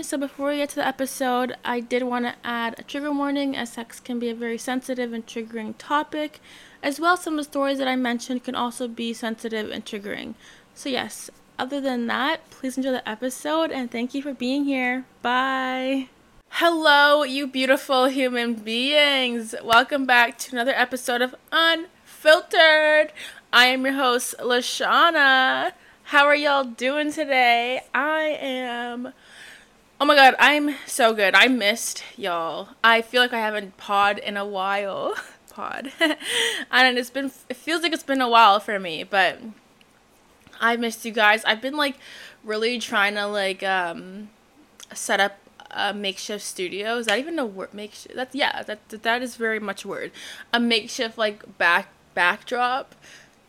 [0.00, 3.56] So, before we get to the episode, I did want to add a trigger warning
[3.56, 6.40] as sex can be a very sensitive and triggering topic,
[6.84, 9.84] as well as some of the stories that I mentioned can also be sensitive and
[9.84, 10.34] triggering.
[10.72, 15.04] So, yes, other than that, please enjoy the episode and thank you for being here.
[15.20, 16.08] Bye.
[16.50, 19.54] Hello, you beautiful human beings.
[19.64, 23.12] Welcome back to another episode of Unfiltered.
[23.52, 25.72] I am your host, Lashona.
[26.04, 27.82] How are y'all doing today?
[27.92, 29.12] I am.
[30.00, 31.34] Oh my god, I'm so good.
[31.34, 32.68] I missed y'all.
[32.84, 35.14] I feel like I haven't pod in a while.
[35.50, 35.90] pod.
[36.70, 37.32] and it's been.
[37.48, 39.40] It feels like it's been a while for me, but
[40.60, 41.44] I missed you guys.
[41.44, 41.96] I've been like
[42.44, 44.30] really trying to like um
[44.94, 45.38] set up
[45.72, 46.98] a makeshift studio.
[46.98, 47.74] Is that even a word?
[47.74, 48.14] Makeshift.
[48.14, 48.62] That's yeah.
[48.62, 50.12] That that is very much a word.
[50.52, 52.94] A makeshift like back backdrop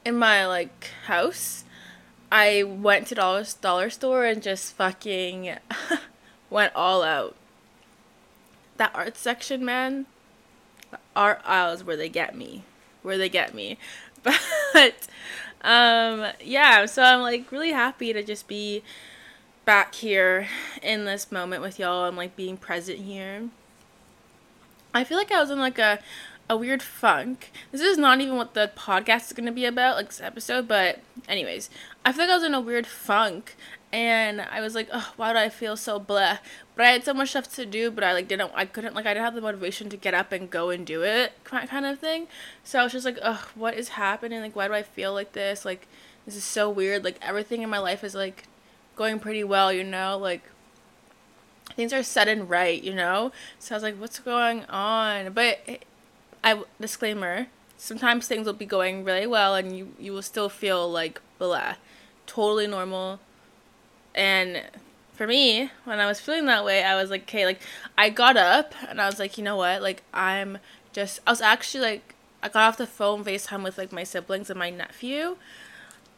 [0.03, 1.63] in my like house
[2.31, 5.57] I went to dollar dollar store and just fucking
[6.49, 7.35] went all out.
[8.77, 10.05] That art section, man.
[10.91, 12.63] The art aisles where they get me,
[13.01, 13.77] where they get me.
[14.71, 15.07] But
[15.61, 18.83] um, yeah, so I'm like really happy to just be
[19.65, 20.47] back here
[20.81, 22.05] in this moment with y'all.
[22.05, 23.49] I'm like being present here.
[24.93, 25.99] I feel like I was in like a
[26.49, 27.51] a weird funk.
[27.71, 30.67] This is not even what the podcast is going to be about, like this episode,
[30.67, 31.69] but anyways,
[32.05, 33.55] I feel like I was in a weird funk
[33.91, 36.37] and I was like, oh, why do I feel so blah?
[36.75, 39.05] But I had so much stuff to do, but I like didn't, I couldn't, like
[39.05, 41.99] I didn't have the motivation to get up and go and do it, kind of
[41.99, 42.27] thing.
[42.63, 43.19] So I was just like,
[43.55, 44.41] what is happening?
[44.41, 45.65] Like, why do I feel like this?
[45.65, 45.87] Like,
[46.25, 47.03] this is so weird.
[47.03, 48.43] Like, everything in my life is like
[48.95, 50.17] going pretty well, you know?
[50.17, 50.43] Like,
[51.75, 53.31] things are set and right, you know?
[53.57, 55.33] So I was like, what's going on?
[55.33, 55.83] But
[56.43, 60.89] I disclaimer, sometimes things will be going really well and you you will still feel
[60.89, 61.75] like blah.
[62.29, 63.19] Totally normal.
[64.13, 64.61] And
[65.13, 67.59] for me, when I was feeling that way, I was like, okay, like
[67.97, 69.81] I got up and I was like, you know what?
[69.81, 70.59] Like I'm
[70.93, 72.13] just I was actually like
[72.43, 75.37] I got off the phone FaceTime with like my siblings and my nephew.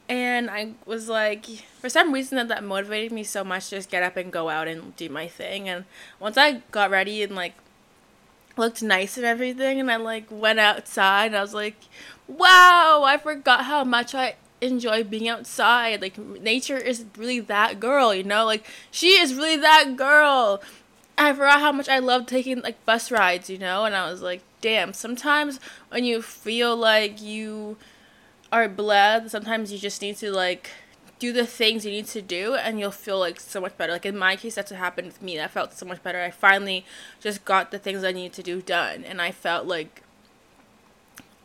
[0.09, 1.45] And I was like,
[1.79, 4.49] for some reason that that motivated me so much to just get up and go
[4.49, 5.69] out and do my thing.
[5.69, 5.85] And
[6.19, 7.53] once I got ready and like
[8.57, 11.77] looked nice and everything and I like went outside and I was like,
[12.27, 16.01] wow, I forgot how much I enjoy being outside.
[16.01, 18.45] Like nature is really that girl, you know?
[18.45, 20.61] Like she is really that girl.
[21.17, 23.85] I forgot how much I love taking like bus rides, you know?
[23.85, 27.77] And I was like, damn, sometimes when you feel like you
[28.51, 30.69] are bled, sometimes you just need to like
[31.19, 33.93] do the things you need to do and you'll feel like so much better.
[33.93, 35.39] Like in my case, that's what happened with me.
[35.39, 36.19] I felt so much better.
[36.19, 36.85] I finally
[37.19, 40.01] just got the things I needed to do done and I felt like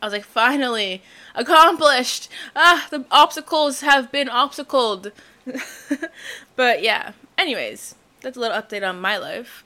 [0.01, 1.01] I was like, finally
[1.33, 2.29] accomplished.
[2.55, 5.11] Ah, the obstacles have been obstacled.
[6.55, 9.63] but yeah, anyways, that's a little update on my life.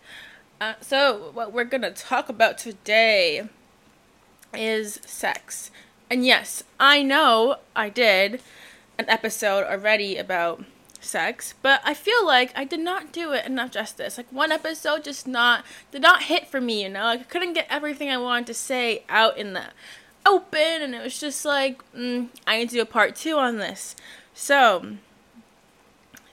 [0.59, 3.49] Uh, so, what we're gonna talk about today
[4.53, 5.71] is sex.
[6.09, 8.41] And yes, I know I did
[8.97, 10.63] an episode already about
[10.99, 14.17] sex, but I feel like I did not do it enough justice.
[14.17, 17.05] Like one episode just not did not hit for me, you know.
[17.05, 19.65] Like I couldn't get everything I wanted to say out in the
[20.25, 23.57] open, and it was just like mm, I need to do a part two on
[23.57, 23.95] this.
[24.33, 24.97] So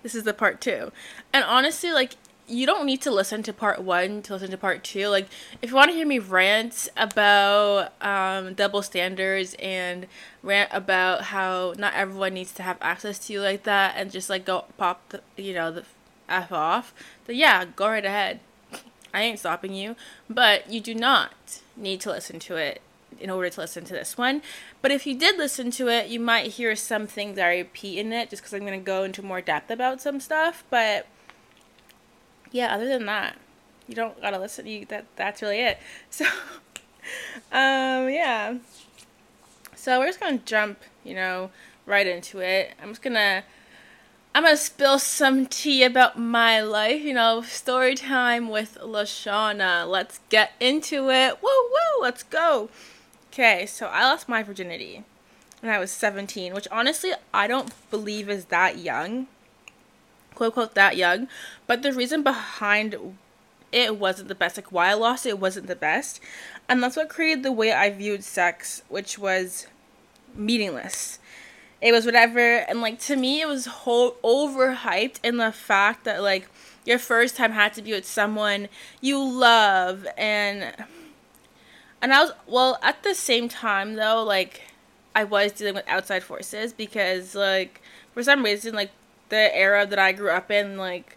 [0.03, 0.93] this is the part two,
[1.33, 2.15] and honestly, like
[2.49, 5.09] you don't need to listen to part one to listen to part two.
[5.09, 5.29] Like,
[5.61, 10.07] if you want to hear me rant about um, double standards and
[10.43, 14.31] rant about how not everyone needs to have access to you like that and just
[14.31, 15.85] like go pop the, you know, the
[16.29, 16.95] F off,
[17.27, 18.41] then yeah, go right ahead.
[19.15, 19.95] I ain't stopping you.
[20.29, 22.81] But you do not need to listen to it
[23.21, 24.43] in order to listen to this one.
[24.83, 28.13] But if you did listen to it, you might hear some things I repeat in
[28.13, 30.65] it just because I'm going to go into more depth about some stuff.
[30.71, 31.07] But
[32.53, 33.37] yeah, other than that,
[33.87, 34.67] you don't gotta listen.
[34.67, 35.79] You that that's really it.
[36.11, 36.25] So,
[37.53, 38.59] um, yeah.
[39.75, 41.51] So we're just gonna jump, you know,
[41.87, 42.75] right into it.
[42.83, 43.45] I'm just gonna.
[44.35, 49.89] I'm gonna spill some tea about my life, you know, story time with Lashona.
[49.89, 51.43] Let's get into it.
[51.43, 52.69] Woo woo, let's go.
[53.39, 55.05] Okay, so I lost my virginity
[55.61, 59.29] when I was 17, which honestly I don't believe is that young
[60.35, 61.29] quote unquote that young.
[61.69, 62.97] But the reason behind
[63.71, 66.21] it wasn't the best, like why I lost it wasn't the best.
[66.69, 69.69] And that's what created the way I viewed sex, which was
[70.35, 71.21] meaningless.
[71.81, 76.23] It was whatever, and like to me, it was whole overhyped in the fact that
[76.23, 76.49] like
[76.85, 78.69] your first time had to be with someone
[79.01, 80.75] you love, and
[82.01, 84.63] and I was well at the same time though, like
[85.15, 87.81] I was dealing with outside forces because like
[88.13, 88.91] for some reason like
[89.29, 91.17] the era that I grew up in, like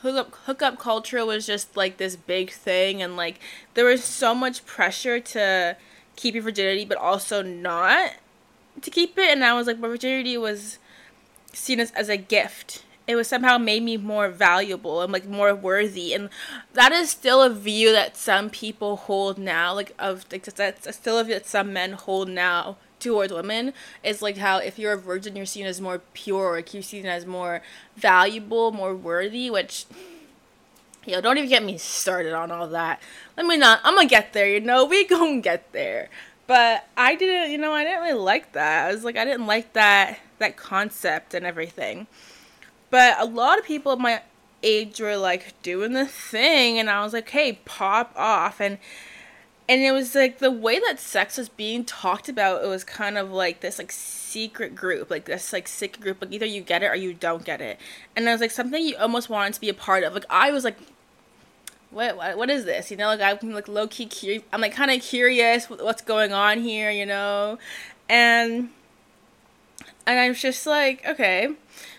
[0.00, 3.40] hookup hookup culture was just like this big thing and like
[3.74, 5.76] there was so much pressure to
[6.14, 8.12] keep your virginity but also not
[8.82, 10.78] to keep it and I was like my virginity was
[11.52, 12.84] seen as, as a gift.
[13.06, 16.12] It was somehow made me more valuable and like more worthy.
[16.12, 16.28] And
[16.72, 21.18] that is still a view that some people hold now like of like that's still
[21.18, 23.72] a view that some men hold now towards women
[24.02, 27.06] is like how if you're a virgin you're seen as more pure or you're seen
[27.06, 27.60] as more
[27.94, 29.84] valuable more worthy which
[31.04, 33.00] yo don't even get me started on all that.
[33.36, 36.08] Let me not i'm gonna get there you know we gonna get there.
[36.46, 38.88] But i didn't you know i didn't really like that.
[38.88, 42.06] I was like i didn't like that that concept and everything
[42.90, 44.22] but a lot of people of my
[44.62, 48.60] age were like doing the thing and i was like hey pop off.
[48.60, 48.78] And
[49.68, 53.18] and it was like the way that sex was being talked about it was kind
[53.18, 56.82] of like this like secret group like this like secret group like either you get
[56.82, 57.78] it or you don't get it.
[58.14, 60.14] And it was like something you almost wanted to be a part of.
[60.14, 60.78] Like i was like
[61.90, 62.90] what what, what is this?
[62.90, 66.60] You know like i'm like low-key curious i'm like kind of curious what's going on
[66.60, 67.58] here you know?
[68.08, 68.70] And
[70.06, 71.48] and i'm just like okay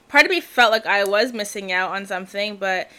[0.07, 2.89] part of me felt like i was missing out on something but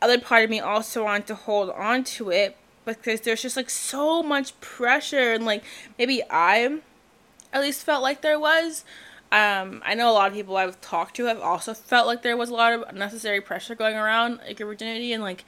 [0.00, 3.70] other part of me also wanted to hold on to it because there's just like
[3.70, 5.62] so much pressure and like
[5.98, 6.78] maybe I
[7.52, 8.84] at least felt like there was.
[9.30, 12.36] Um, I know a lot of people I've talked to have also felt like there
[12.36, 15.44] was a lot of unnecessary pressure going around like your virginity and like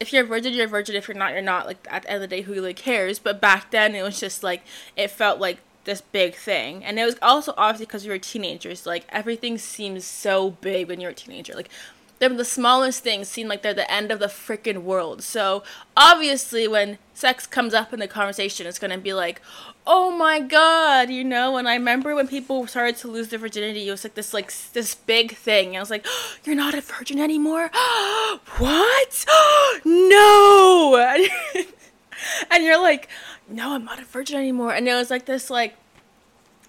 [0.00, 0.94] if you're a virgin, you're a virgin.
[0.94, 1.66] If you're not, you're not.
[1.66, 3.18] Like at the end of the day, who really cares?
[3.18, 4.62] But back then, it was just like
[4.96, 5.58] it felt like
[5.88, 8.86] this big thing, and it was also obviously because we were teenagers.
[8.86, 11.54] Like everything seems so big when you're a teenager.
[11.54, 11.70] Like
[12.18, 15.22] them the smallest things seem like they're the end of the freaking world.
[15.22, 15.62] So
[15.96, 19.40] obviously, when sex comes up in the conversation, it's gonna be like,
[19.86, 21.56] "Oh my god," you know.
[21.56, 24.52] And I remember when people started to lose their virginity, it was like this like
[24.72, 25.68] this big thing.
[25.68, 27.70] And I was like, oh, "You're not a virgin anymore."
[28.58, 29.24] what?
[29.84, 31.16] no.
[32.50, 33.08] and you're like,
[33.48, 35.76] "No, I'm not a virgin anymore." And it was like this like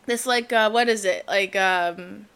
[0.05, 1.25] this like uh, what is it?
[1.27, 2.27] Like um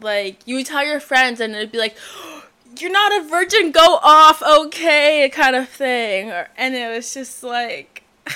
[0.00, 1.96] like you would tell your friends and it'd be like
[2.78, 6.30] you're not a virgin go off okay kind of thing.
[6.30, 8.02] Or, and it was just like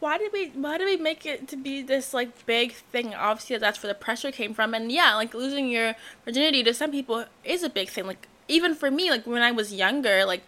[0.00, 3.14] why did we why did we make it to be this like big thing?
[3.14, 4.74] Obviously that's where the pressure came from.
[4.74, 5.94] And yeah like losing your
[6.24, 8.06] virginity to some people is a big thing.
[8.06, 10.42] Like even for me like when i was younger like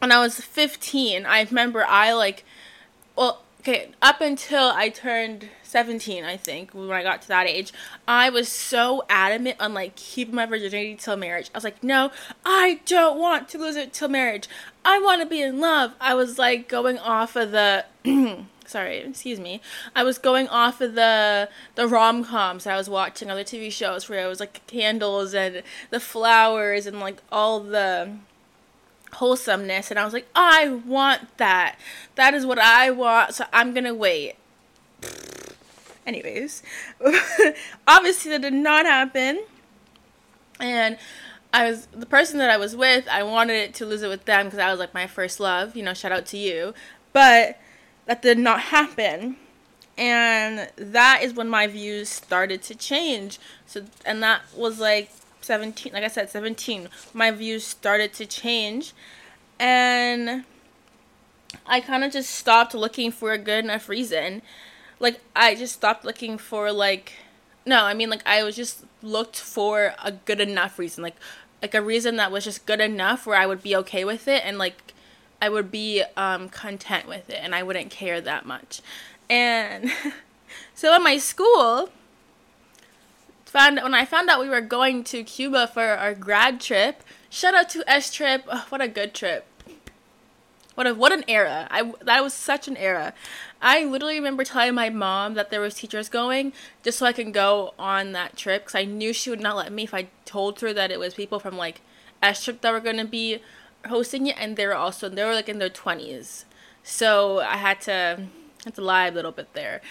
[0.00, 2.44] when i was 15 i remember i like
[3.16, 7.72] well okay up until i turned 17, I think, when I got to that age,
[8.06, 11.48] I was so adamant on like keeping my virginity till marriage.
[11.54, 12.10] I was like, no,
[12.44, 14.48] I don't want to lose it till marriage.
[14.84, 15.92] I want to be in love.
[16.00, 17.84] I was like going off of the
[18.66, 19.60] sorry, excuse me.
[19.94, 22.66] I was going off of the the rom coms.
[22.66, 26.98] I was watching other TV shows where it was like candles and the flowers and
[26.98, 28.16] like all the
[29.14, 31.78] wholesomeness and I was like, I want that.
[32.14, 34.34] That is what I want, so I'm gonna wait.
[36.06, 36.62] Anyways,
[37.86, 39.44] obviously that did not happen.
[40.58, 40.98] And
[41.52, 43.08] I was the person that I was with.
[43.08, 45.74] I wanted to lose it with them because I was like my first love.
[45.76, 46.74] You know, shout out to you.
[47.12, 47.58] But
[48.06, 49.36] that did not happen,
[49.98, 53.38] and that is when my views started to change.
[53.66, 55.10] So, and that was like
[55.40, 55.92] seventeen.
[55.92, 56.88] Like I said, seventeen.
[57.12, 58.92] My views started to change,
[59.58, 60.44] and
[61.66, 64.42] I kind of just stopped looking for a good enough reason
[65.00, 67.14] like I just stopped looking for like
[67.66, 71.16] no, I mean like I was just looked for a good enough reason, like
[71.60, 74.42] like a reason that was just good enough where I would be okay with it
[74.44, 74.94] and like
[75.42, 78.82] I would be um content with it and I wouldn't care that much.
[79.28, 79.90] And
[80.74, 81.88] so at my school
[83.50, 87.54] found when I found out we were going to Cuba for our grad trip, shout
[87.54, 88.44] out to S-Trip.
[88.48, 89.44] Oh, what a good trip.
[90.76, 91.66] What a what an era.
[91.68, 93.12] I that was such an era.
[93.60, 96.52] I literally remember telling my mom that there was teachers going
[96.84, 99.72] just so I can go on that trip because I knew she would not let
[99.72, 101.80] me if I told her that it was people from like
[102.22, 103.40] S-Trip that were gonna be
[103.88, 106.44] hosting it, and they were also they were like in their twenties,
[106.84, 108.28] so I had to
[108.64, 109.82] had to lie a little bit there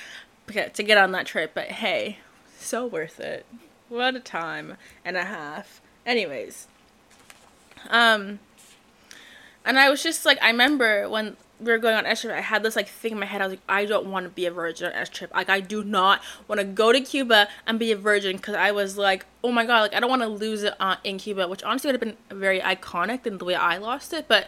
[0.47, 1.51] to get on that trip.
[1.53, 2.19] But hey,
[2.61, 3.45] so worth it.
[3.89, 5.81] What a time and a half.
[6.05, 6.67] Anyways,
[7.89, 8.39] um,
[9.65, 12.63] and I was just like I remember when we were going on S-Trip, I had
[12.63, 13.41] this like thing in my head.
[13.41, 15.33] I was like, I don't want to be a virgin on S-Trip.
[15.33, 18.71] Like, I do not want to go to Cuba and be a virgin because I
[18.71, 21.47] was like, oh my god, like I don't want to lose it on, in Cuba,
[21.47, 24.25] which honestly would have been very iconic than the way I lost it.
[24.27, 24.47] But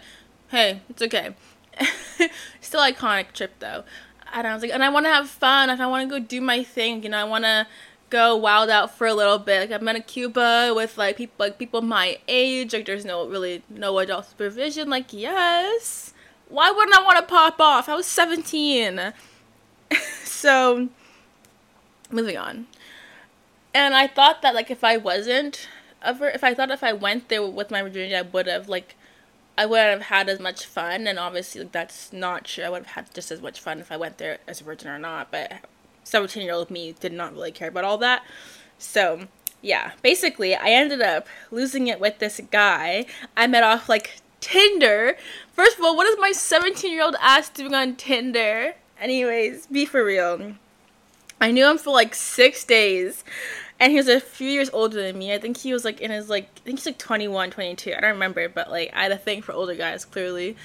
[0.50, 1.36] hey, it's okay.
[2.62, 3.84] Still iconic trip though.
[4.34, 5.70] And I was like, and I want to have fun.
[5.70, 7.68] If I want to go do my thing, you know, I want to
[8.12, 9.72] go wild out for a little bit.
[9.72, 12.74] Like I'm in Cuba with like people like people my age.
[12.74, 14.90] Like there's no really no adult supervision.
[14.90, 16.14] Like yes,
[16.48, 17.90] why wouldn't I want to pop off?
[17.90, 19.14] I was 17.
[20.24, 20.90] so
[22.12, 22.68] moving on.
[23.74, 25.68] And I thought that like if I wasn't
[26.04, 28.96] ever if I thought if I went there with my virginity I would have like
[29.58, 32.64] I wouldn't have had as much fun and obviously like, that's not true.
[32.64, 34.90] I would have had just as much fun if I went there as a virgin
[34.90, 35.54] or not, but
[36.12, 38.24] 17 year old me did not really care about all that.
[38.78, 39.28] So,
[39.62, 43.06] yeah, basically, I ended up losing it with this guy.
[43.38, 45.16] I met off like Tinder.
[45.54, 48.74] First of all, what is my 17 year old ass doing on Tinder?
[49.00, 50.54] Anyways, be for real.
[51.40, 53.24] I knew him for like six days.
[53.80, 55.34] And he was a few years older than me.
[55.34, 57.94] I think he was like in his like I think he's like 21, 22.
[57.94, 60.58] I don't remember, but like I had a thing for older guys clearly.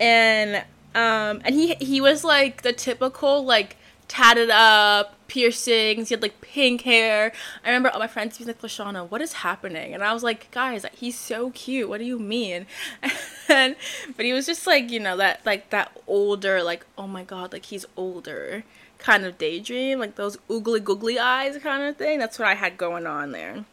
[0.00, 3.76] And um and he he was like the typical like
[4.08, 6.08] tatted up, piercings.
[6.08, 7.32] He had like pink hair.
[7.64, 9.94] I remember all my friends being like, Lashona, what is happening?
[9.94, 11.88] And I was like, guys, he's so cute.
[11.88, 12.66] What do you mean?
[13.48, 13.76] And,
[14.16, 17.52] but he was just like, you know, that like that older, like, oh my god,
[17.52, 18.64] like he's older
[18.98, 22.18] kind of daydream, like those oogly googly eyes kind of thing.
[22.18, 23.64] That's what I had going on there.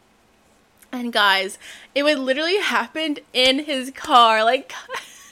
[0.91, 1.57] And guys,
[1.95, 4.43] it would literally happened in his car.
[4.43, 4.73] Like,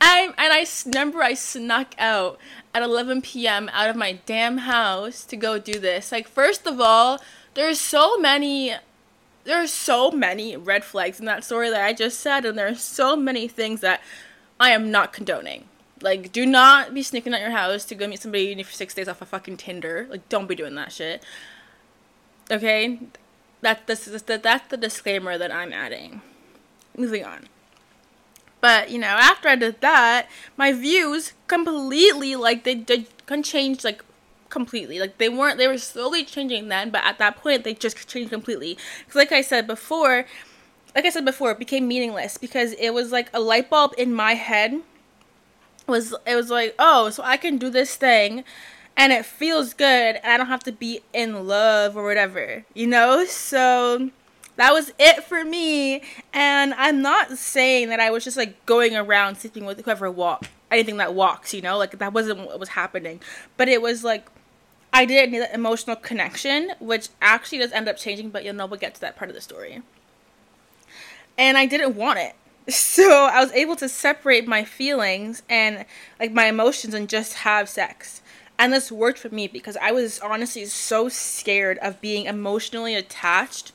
[0.00, 2.38] I and I remember I snuck out
[2.74, 3.68] at 11 p.m.
[3.72, 6.12] out of my damn house to go do this.
[6.12, 7.20] Like, first of all,
[7.54, 8.74] there's so many
[9.44, 12.68] there are so many red flags in that story that I just said, and there
[12.68, 14.02] are so many things that
[14.60, 15.64] I am not condoning.
[16.02, 19.08] Like, do not be sneaking out your house to go meet somebody for six days
[19.08, 20.06] off of fucking Tinder.
[20.10, 21.24] Like, don't be doing that shit.
[22.50, 23.00] Okay,
[23.62, 26.20] that this is that's the disclaimer that I'm adding.
[26.96, 27.48] Moving on.
[28.60, 33.06] But you know, after I did that, my views completely like they did
[33.42, 34.04] changed like
[34.48, 34.98] completely.
[34.98, 38.30] Like they weren't they were slowly changing then, but at that point they just changed
[38.30, 38.76] completely.
[39.06, 40.26] Cuz like I said before,
[40.94, 44.12] like I said before, it became meaningless because it was like a light bulb in
[44.12, 44.82] my head
[45.86, 48.44] was it was like, "Oh, so I can do this thing
[48.96, 52.86] and it feels good and I don't have to be in love or whatever." You
[52.86, 53.24] know?
[53.24, 54.10] So
[54.58, 56.02] that was it for me.
[56.32, 60.50] And I'm not saying that I was just like going around sleeping with whoever walked,
[60.70, 63.20] anything that walks, you know, like that wasn't what was happening.
[63.56, 64.28] But it was like
[64.92, 68.66] I didn't need that emotional connection, which actually does end up changing, but you'll know
[68.66, 69.82] we'll get to that part of the story.
[71.36, 72.34] And I didn't want it.
[72.70, 75.86] So I was able to separate my feelings and
[76.20, 78.20] like my emotions and just have sex.
[78.58, 83.72] And this worked for me because I was honestly so scared of being emotionally attached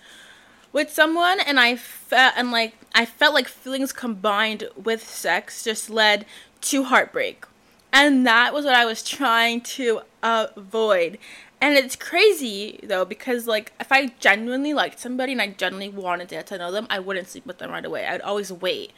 [0.74, 5.89] with someone and I felt and like I felt like feelings combined with sex just
[5.89, 6.25] led
[6.62, 7.46] to heartbreak.
[7.94, 11.20] And that was what I was trying to avoid.
[11.62, 16.27] And it's crazy though because like if I genuinely liked somebody and I genuinely wanted
[16.30, 18.08] to get to know them, I wouldn't sleep with them right away.
[18.08, 18.92] I'd always wait.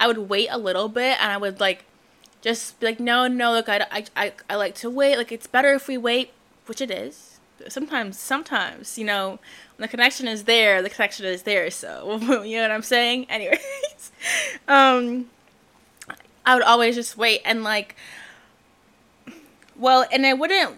[0.00, 1.84] I would wait a little bit and I would like
[2.40, 5.48] just be like no no look I, I, I, I like to wait like it's
[5.48, 6.30] better if we wait
[6.66, 7.37] which it is
[7.68, 9.38] sometimes sometimes you know
[9.78, 11.70] the connection is there, the connection is there.
[11.70, 13.26] So you know what I'm saying.
[13.28, 14.12] Anyways,
[14.68, 15.30] um,
[16.44, 17.96] I would always just wait and like,
[19.76, 20.76] well, and it wouldn't,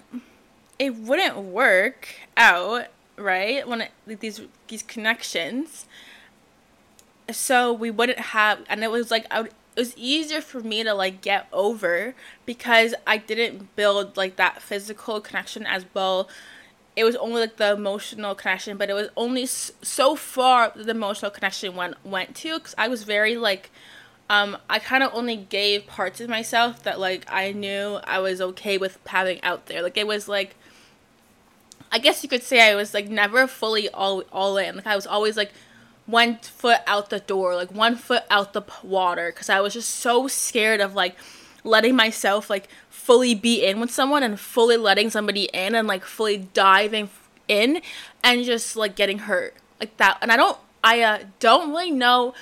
[0.79, 5.87] it wouldn't work out right when it, like, these these connections.
[7.31, 10.83] So we wouldn't have, and it was like I would, it was easier for me
[10.83, 16.29] to like get over because I didn't build like that physical connection as well
[16.97, 21.31] it was only like the emotional connection, but it was only so far the emotional
[21.31, 23.71] connection went went to because I was very like,
[24.29, 28.41] um, I kind of only gave parts of myself that like I knew I was
[28.41, 29.83] okay with having out there.
[29.83, 30.57] Like it was like,
[31.93, 34.77] I guess you could say I was like never fully all all in.
[34.77, 35.53] Like I was always like
[36.07, 39.91] one foot out the door, like one foot out the water, because I was just
[39.91, 41.17] so scared of like
[41.63, 42.69] letting myself like
[43.01, 47.09] fully be in with someone and fully letting somebody in and like fully diving
[47.49, 47.81] in
[48.23, 49.55] and just like getting hurt.
[49.81, 52.35] Like that and i don't i uh, don't really know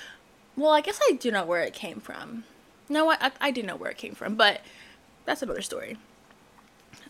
[0.57, 2.45] well i guess i do know where it came from.
[2.89, 4.61] No what I, I do know where it came from but
[5.25, 5.97] that's another story.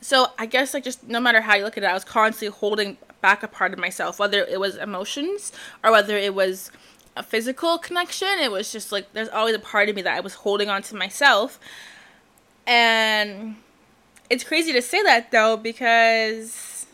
[0.02, 2.55] So i guess like just no matter how you look at it i was constantly
[2.55, 5.50] holding back a part of myself whether it was emotions
[5.83, 6.71] or whether it was
[7.17, 8.28] a physical connection.
[8.40, 10.83] It was just like there's always a part of me that i was holding on
[10.83, 11.59] to myself
[12.68, 13.56] and
[14.28, 16.87] it's crazy to say that though because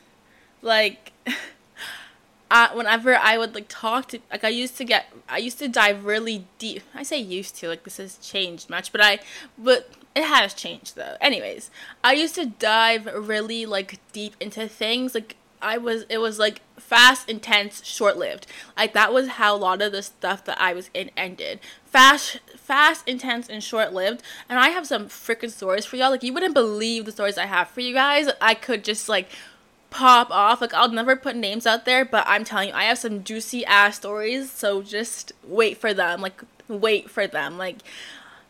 [0.63, 1.13] like
[2.51, 5.69] uh, whenever I would like talk to like I used to get I used to
[5.69, 6.83] dive really deep.
[6.95, 9.19] I say used to like this has changed much, but I
[9.59, 11.17] but it has changed though.
[11.21, 11.71] Anyways,
[12.05, 16.61] I used to dive really like deep into things like I was it was like
[16.79, 18.47] fast, intense, short lived.
[18.77, 21.59] Like that was how a lot of the stuff that I was in ended.
[21.85, 24.23] Fast fast, intense, and short lived.
[24.49, 26.11] And I have some freaking stories for y'all.
[26.11, 28.29] Like you wouldn't believe the stories I have for you guys.
[28.41, 29.29] I could just like
[29.91, 30.61] pop off.
[30.61, 33.65] Like I'll never put names out there, but I'm telling you, I have some juicy
[33.67, 34.51] ass stories.
[34.51, 36.23] So just wait for them.
[36.23, 37.59] Like wait for them.
[37.59, 37.77] Like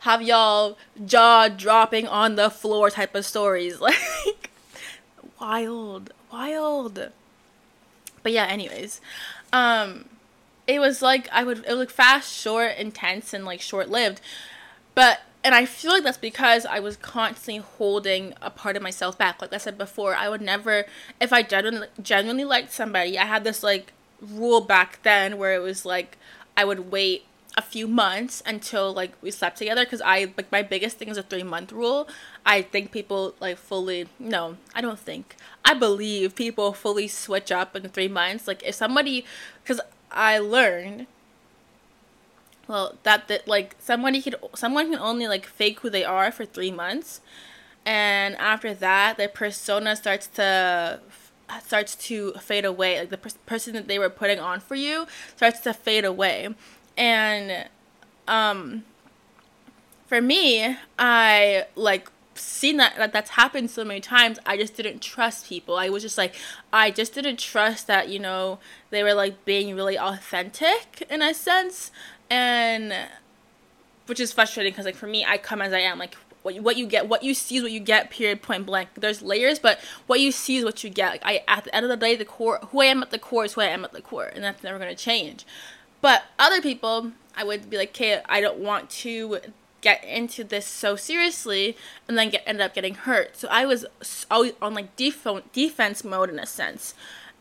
[0.00, 3.80] have y'all jaw dropping on the floor type of stories.
[3.90, 4.50] Like
[5.40, 7.10] wild, wild.
[8.22, 9.00] But yeah, anyways.
[9.52, 10.06] Um
[10.66, 14.20] it was like I would it was like fast, short, intense and like short lived.
[14.94, 19.18] But and I feel like that's because I was constantly holding a part of myself
[19.18, 19.42] back.
[19.42, 20.86] Like I said before, I would never,
[21.20, 25.60] if I genuinely genuinely liked somebody, I had this like rule back then where it
[25.60, 26.16] was like
[26.56, 30.62] I would wait a few months until like we slept together because I like my
[30.62, 32.08] biggest thing is a three month rule.
[32.46, 37.74] I think people like fully no, I don't think I believe people fully switch up
[37.74, 38.46] in three months.
[38.46, 39.24] Like if somebody,
[39.62, 39.80] because
[40.14, 41.06] I learned
[42.66, 46.70] well that like somebody could someone can only like fake who they are for three
[46.70, 47.20] months.
[47.86, 51.00] And after that their persona starts to
[51.64, 52.98] starts to fade away.
[53.00, 55.06] Like the per- person that they were putting on for you
[55.36, 56.48] starts to fade away.
[56.96, 57.68] And
[58.26, 58.84] um
[60.06, 65.00] for me i like seen that, that that's happened so many times i just didn't
[65.00, 65.76] trust people.
[65.76, 66.34] I was just like
[66.72, 68.58] i just didn't trust that you know
[68.90, 71.90] they were like being really authentic in a sense.
[72.30, 72.94] And
[74.06, 75.98] which is frustrating because like for me i come as i am.
[75.98, 78.66] Like what you, what you get what you see is what you get period point
[78.66, 78.90] blank.
[78.94, 81.12] There's layers but what you see is what you get.
[81.12, 83.18] Like i at the end of the day the core who i am at the
[83.18, 85.46] core is who i am at the core and that's never going to change.
[86.00, 89.40] But other people i would be like okay i don't want to
[89.84, 91.76] get into this so seriously
[92.08, 93.86] and then get end up getting hurt so i was
[94.30, 96.94] always on like def- defense mode in a sense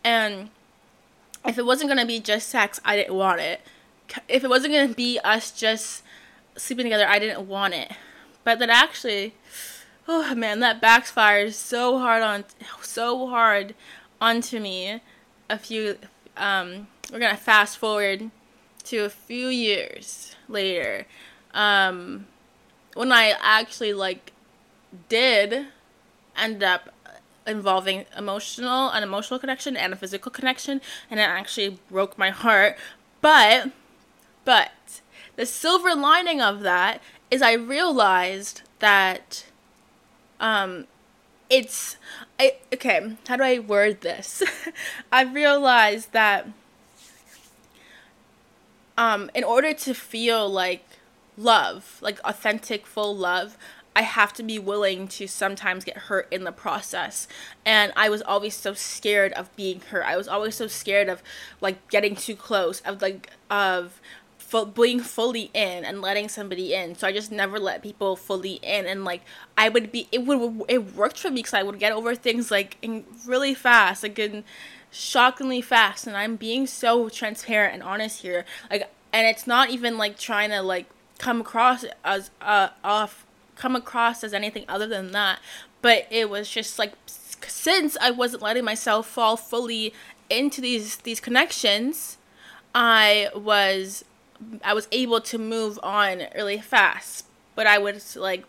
[0.04, 0.50] and
[1.46, 3.62] if it wasn't going to be just sex i didn't want it
[4.28, 6.04] if it wasn't gonna be us just
[6.56, 7.92] sleeping together, I didn't want it.
[8.44, 9.36] But that actually,
[10.08, 12.46] oh man, that backfires so hard on,
[12.82, 13.76] so hard
[14.22, 15.02] onto me.
[15.50, 15.98] A few,
[16.38, 18.32] um, we're gonna fast forward
[18.86, 21.06] to a few years later,
[21.54, 22.28] um,
[22.94, 24.32] when I actually like
[25.10, 25.68] did
[26.38, 26.90] end up
[27.46, 30.80] involving emotional an emotional connection and a physical connection
[31.12, 32.78] and it actually broke my heart
[33.22, 33.70] but
[34.46, 35.02] but
[35.36, 37.02] the silver lining of that
[37.32, 39.46] is I realized that
[40.40, 40.86] um
[41.50, 41.98] it's
[42.40, 44.44] I okay, how do I word this?
[45.12, 46.48] I realized that
[48.98, 50.86] um in order to feel like
[51.38, 53.58] love, like authentic full love,
[53.96, 57.28] I have to be willing to sometimes get hurt in the process.
[57.66, 60.04] And I was always so scared of being hurt.
[60.04, 61.22] I was always so scared of
[61.62, 64.02] like getting too close, of like of
[64.76, 66.94] being fully in and letting somebody in.
[66.94, 69.22] So I just never let people fully in, and like
[69.58, 72.52] I would be, it would it worked for me because I would get over things
[72.52, 74.44] like in really fast, like in
[74.92, 76.06] shockingly fast.
[76.06, 80.52] And I'm being so transparent and honest here, like, and it's not even like trying
[80.52, 80.88] to like
[81.24, 85.40] come across as uh off come across as anything other than that
[85.82, 89.94] but it was just like since i wasn't letting myself fall fully
[90.30, 92.18] into these these connections
[92.74, 94.04] i was
[94.64, 98.46] I was able to move on really fast, but I was like,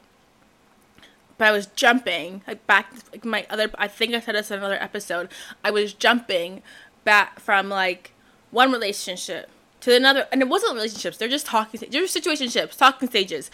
[1.37, 3.71] but I was jumping like back like my other.
[3.77, 5.29] I think I said this in another episode.
[5.63, 6.63] I was jumping
[7.05, 8.13] back from like
[8.51, 9.51] one relationship
[9.85, 11.17] to another, and it wasn't relationships.
[11.17, 11.81] They're just talking.
[11.91, 13.51] They're situationships, talking stages.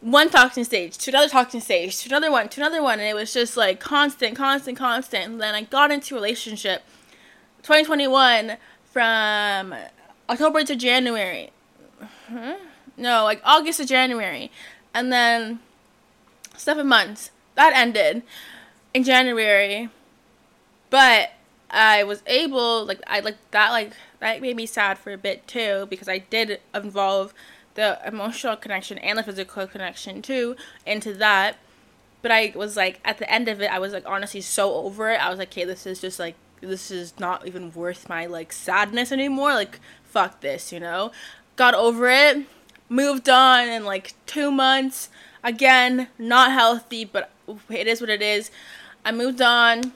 [0.00, 3.14] One talking stage to another talking stage to another one to another one, and it
[3.14, 5.24] was just like constant, constant, constant.
[5.24, 6.82] And then I got into relationship.
[7.62, 8.58] 2021
[8.92, 9.74] from
[10.28, 11.50] October to January
[12.28, 12.56] huh?
[12.96, 14.50] no, like August to January,
[14.92, 15.60] and then
[16.56, 18.22] seven months that ended
[18.92, 19.88] in January,
[20.90, 21.32] but
[21.74, 25.46] I was able like I like that like that made me sad for a bit
[25.46, 27.34] too because I did involve
[27.74, 30.56] the emotional connection and the physical connection too
[30.86, 31.56] into that.
[32.22, 35.10] But I was like at the end of it, I was like honestly so over
[35.10, 35.16] it.
[35.16, 38.52] I was like, okay, this is just like this is not even worth my like
[38.52, 39.54] sadness anymore.
[39.54, 41.10] Like fuck this, you know
[41.56, 42.46] got over it,
[42.88, 45.08] moved on in like two months.
[45.42, 47.30] Again, not healthy, but
[47.68, 48.50] it is what it is.
[49.04, 49.92] I moved on.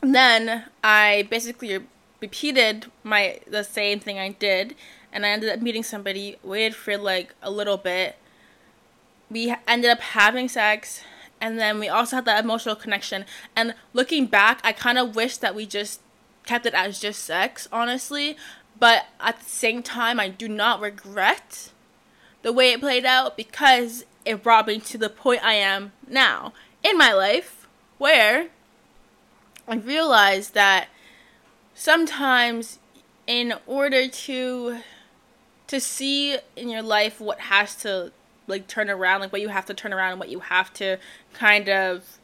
[0.00, 1.80] Then I basically
[2.20, 4.74] repeated my the same thing I did,
[5.12, 6.36] and I ended up meeting somebody.
[6.42, 8.16] Waited for like a little bit.
[9.30, 11.02] We ended up having sex,
[11.40, 13.24] and then we also had that emotional connection.
[13.54, 16.00] And looking back, I kind of wish that we just
[16.44, 18.36] kept it as just sex, honestly.
[18.78, 21.72] But at the same time, I do not regret
[22.42, 26.52] the way it played out because it brought me to the point I am now
[26.82, 27.66] in my life
[27.98, 28.48] where
[29.68, 30.88] I realized that
[31.74, 32.78] sometimes
[33.26, 34.78] in order to
[35.66, 38.12] to see in your life what has to
[38.46, 40.98] like turn around like what you have to turn around and what you have to
[41.32, 42.18] kind of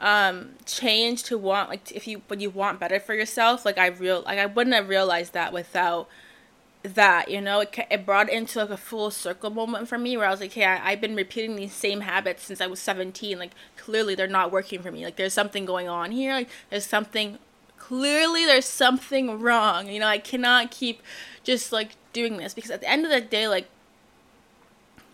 [0.00, 3.86] um change to want like if you when you want better for yourself like i
[3.86, 6.08] real like i wouldn't have realized that without
[6.82, 10.26] that you know it, it brought into like a full circle moment for me where
[10.26, 13.38] i was like hey I, i've been repeating these same habits since i was 17
[13.38, 13.50] like
[13.90, 15.04] clearly they're not working for me.
[15.04, 16.32] Like there's something going on here.
[16.32, 17.38] Like there's something
[17.76, 19.88] clearly there's something wrong.
[19.88, 21.02] You know i cannot keep
[21.42, 23.68] just like doing this because at the end of the day like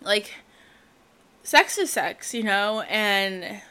[0.03, 0.35] like
[1.43, 2.81] sex is sex you know?
[2.81, 3.61] And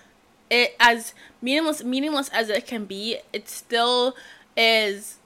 [0.50, 4.16] it as meaningless meaningless as it can be it still
[4.56, 5.18] is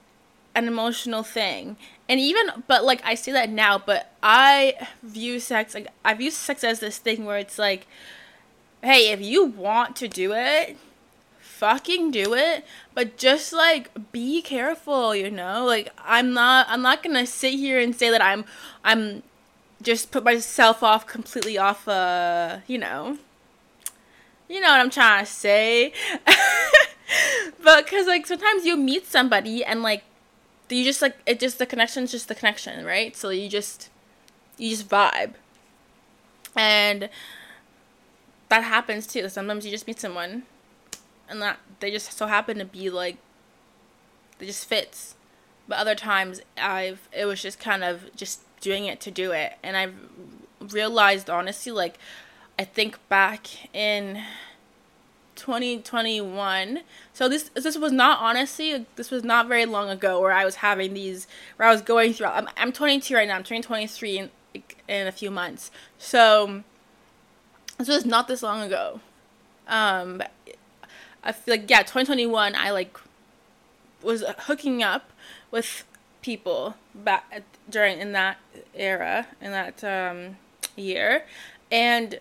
[0.55, 1.77] an emotional thing.
[2.09, 6.29] And even but like i say that now but i view sex like i view
[6.29, 7.87] sex as this thing where it's like
[8.83, 10.75] hey if you want to do it
[11.61, 12.65] fucking do it.
[12.95, 15.63] But just like be careful you know?
[15.63, 18.45] Like i'm not i'm not gonna sit here and say that i'm
[18.83, 19.21] i'm
[19.79, 23.19] just put myself off completely off uh you know?
[24.49, 25.93] You know what i'm trying to say?
[27.63, 30.03] But because like sometimes you meet somebody and like
[30.75, 33.15] you just like it just the connection's just the connection right?
[33.15, 33.89] So you just
[34.57, 35.33] you just vibe.
[36.55, 37.09] And
[38.49, 39.27] that happens too.
[39.29, 40.43] Sometimes you just meet someone
[41.29, 43.17] and that they just so happen to be like
[44.39, 45.15] it just fits.
[45.67, 49.53] But other times i've it was just kind of just doing it to do it.
[49.63, 49.95] And i've
[50.73, 51.97] realized honestly like
[52.59, 54.21] i think back in
[55.41, 56.81] 2021
[57.13, 60.55] so this this was not honestly this was not very long ago where i was
[60.55, 61.27] having these
[61.57, 64.29] where i was going through i'm, I'm 22 right now i'm turning 23 in,
[64.87, 65.71] in a few months.
[65.97, 66.63] So
[67.77, 68.99] this was not this long ago.
[69.67, 70.21] Um
[71.23, 72.97] I feel like yeah, 2021 I like
[74.01, 75.11] was hooking up
[75.51, 75.83] with
[76.21, 78.37] people back during in that
[78.73, 80.37] era in that um,
[80.75, 81.25] year.
[81.71, 82.19] And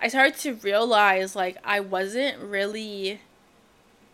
[0.00, 3.20] I started to realize like I wasn't really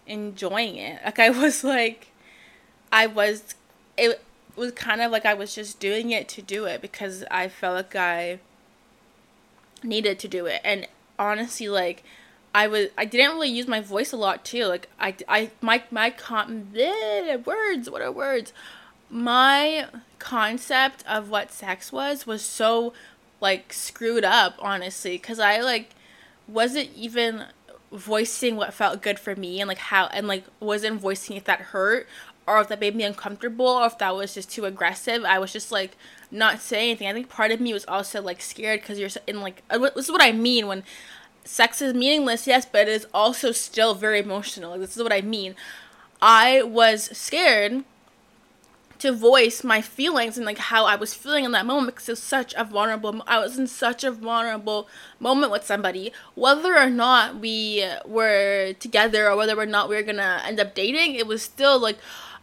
[0.07, 1.01] enjoying it.
[1.05, 2.09] Like I was like
[2.90, 3.55] I was
[3.97, 4.23] it
[4.57, 7.77] was kind of like I was just doing it to do it because I felt
[7.77, 8.38] like I
[9.83, 10.61] needed to do it.
[10.64, 10.87] And
[11.18, 12.05] honestly like
[12.55, 14.66] I was I didn't really use my voice a lot too.
[14.66, 18.53] Like I I my my con bleh, words what are words?
[19.11, 22.92] My concept of what sex was was so
[23.43, 25.91] like screwed up honestly cuz I like
[26.49, 27.45] wasn't even
[27.93, 31.61] voicing what felt good for me and like how and like wasn't voicing if that
[31.61, 32.09] hurt
[32.47, 35.25] or if that made me uncomfortable or if that was just too aggressive.
[35.25, 35.97] I was just like
[36.31, 37.09] not saying anything.
[37.09, 40.07] I think part of me was also like scared because you're in like uh, this
[40.07, 40.83] is what I mean when
[41.45, 44.79] sex is meaningless, yes, but it is also still very emotional.
[44.79, 45.55] This is what I mean.
[46.21, 47.85] I was scared
[49.03, 52.12] to voice my feelings and like how I was feeling in that moment because it
[52.12, 54.88] was such a vulnerable I was in such a vulnerable
[55.19, 60.05] moment with somebody whether or not we were together or whether or not we were
[60.05, 61.99] going to end up dating it was still like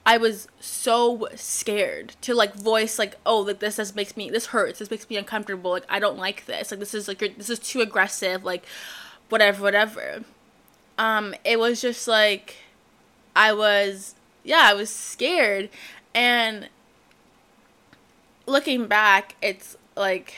[0.06, 4.48] I was so scared to like voice like, oh, like this this makes me this
[4.48, 7.50] hurts, this makes me uncomfortable, like I don't like this, like this is like this
[7.50, 8.66] is too aggressive, like
[9.30, 10.24] whatever, whatever.
[10.98, 12.56] Um, it was just like
[13.36, 15.70] I was yeah, I was scared
[16.14, 16.70] and
[18.46, 20.36] looking back, it's like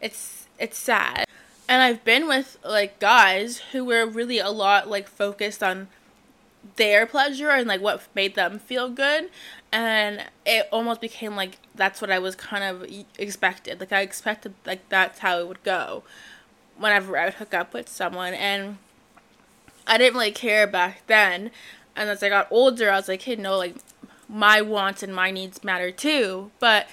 [0.00, 1.24] it's it's sad.
[1.68, 5.88] And I've been with like guys who were really a lot like focused on
[6.76, 9.30] their pleasure and like what made them feel good.
[9.70, 13.80] And it almost became like that's what I was kind of expected.
[13.80, 16.04] Like I expected like that's how it would go
[16.78, 18.34] whenever I would hook up with someone.
[18.34, 18.78] And
[19.86, 21.50] I didn't really care back then.
[21.94, 23.76] And as I got older I was like hey no like
[24.28, 26.86] my wants and my needs matter too but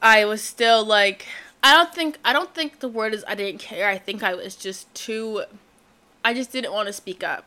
[0.00, 1.26] I was still like
[1.62, 4.34] I don't think I don't think the word is I didn't care I think I
[4.34, 5.44] was just too
[6.24, 7.44] I just didn't want to speak up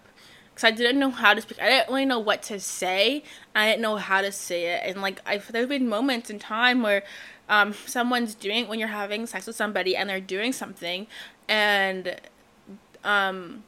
[0.60, 1.62] because I didn't know how to speak.
[1.62, 3.24] I didn't really know what to say.
[3.56, 6.82] I didn't know how to say it, and like I there've been moments in time
[6.82, 7.04] where
[7.48, 11.08] um, someone's doing when you're having sex with somebody and they're doing something,
[11.48, 12.20] and
[13.06, 13.64] um,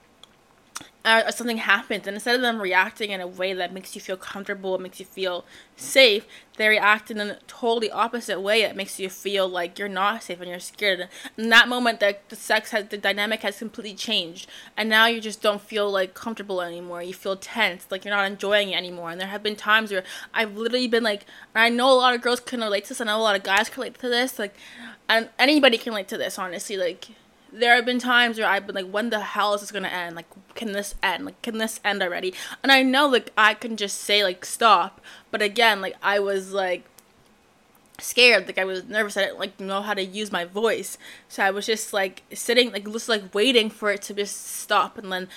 [1.03, 4.17] uh, something happens and instead of them reacting in a way that makes you feel
[4.17, 5.43] comfortable makes you feel
[5.75, 8.61] safe they react in a totally opposite way.
[8.61, 11.07] That makes you feel like you're not safe and you're scared.
[11.35, 15.19] In that moment that the sex has the dynamic has completely changed and now you
[15.21, 17.01] just don't feel like comfortable anymore.
[17.01, 19.09] You feel tense like you're not enjoying it anymore.
[19.09, 20.03] And there have been times where
[20.33, 23.05] i've literally been like i know a lot of girls can relate to this i
[23.05, 24.55] know a lot of guys can relate to this like
[25.09, 27.09] and anybody can relate to this honestly like
[27.51, 30.15] there have been times where I've been like, when the hell is this gonna end?
[30.15, 31.25] Like, can this end?
[31.25, 32.33] Like, can this end already?
[32.63, 35.01] And I know, like, I can just say, like, stop.
[35.31, 36.83] But again, like, I was, like,
[37.99, 38.47] scared.
[38.47, 39.17] Like, I was nervous.
[39.17, 40.97] I didn't, like, know how to use my voice.
[41.27, 44.97] So I was just, like, sitting, like, just, like, waiting for it to just stop.
[44.97, 45.27] And then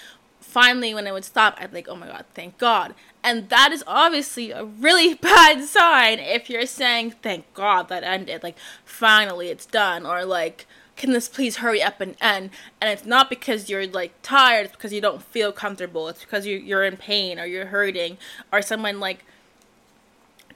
[0.55, 2.95] finally, when it would stop, I'd like, oh my god, thank God.
[3.25, 8.45] And that is obviously a really bad sign if you're saying, thank God that ended.
[8.45, 10.07] Like, finally, it's done.
[10.07, 12.51] Or, like, can this please hurry up and end?
[12.81, 16.09] And it's not because you're like tired, it's because you don't feel comfortable.
[16.09, 18.19] It's because you you're in pain or you're hurting
[18.53, 19.25] or someone like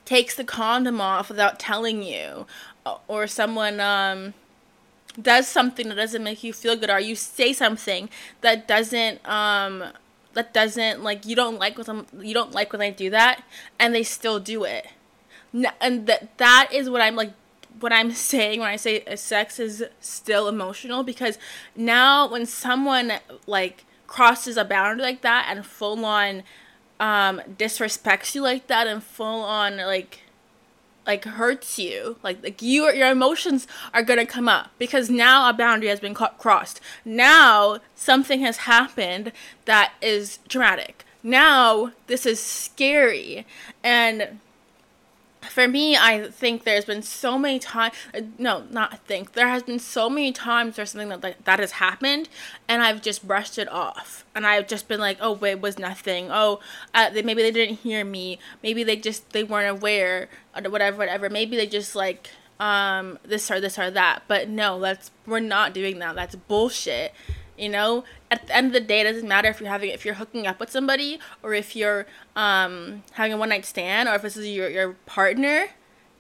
[0.05, 2.46] takes the condom off without telling you
[3.09, 4.33] or someone um
[5.20, 8.09] does something that doesn't make you feel good or you say something
[8.40, 9.85] that doesn't um
[10.33, 13.42] that doesn't like you don't like when you don't like when they do that
[13.79, 14.87] and they still do it
[15.81, 17.33] and that that is what I'm like
[17.81, 21.38] what I'm saying when I say sex is still emotional because
[21.77, 23.12] now when someone
[23.47, 26.43] like crosses a boundary like that and full on
[27.01, 30.21] um disrespects you like that and full on like
[31.07, 35.53] like hurts you like like you your emotions are to come up because now a
[35.53, 36.81] boundary has been crossed.
[37.05, 39.33] Now something has happened
[39.64, 41.05] that is dramatic.
[41.23, 43.47] Now this is scary.
[43.83, 44.38] And
[45.42, 47.94] for me, I think there's been so many times.
[48.38, 49.33] No, not think.
[49.33, 52.29] There has been so many times where something that like, that has happened,
[52.68, 56.29] and I've just brushed it off, and I've just been like, "Oh, it was nothing.
[56.31, 56.61] Oh,
[56.94, 58.38] uh, they, maybe they didn't hear me.
[58.62, 61.31] Maybe they just they weren't aware, or whatever, whatever.
[61.31, 65.72] Maybe they just like um this or this or that." But no, that's we're not
[65.72, 66.16] doing that.
[66.16, 67.14] That's bullshit.
[67.59, 70.05] You know, at the end of the day, it doesn't matter if you're having if
[70.05, 74.14] you're hooking up with somebody or if you're um having a one night stand or
[74.14, 75.68] if this is your your partner.